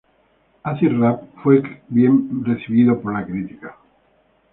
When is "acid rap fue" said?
0.65-1.61